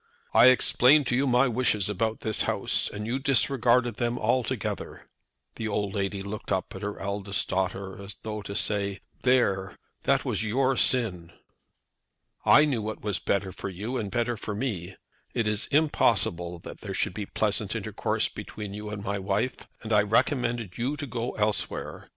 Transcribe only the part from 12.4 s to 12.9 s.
"I knew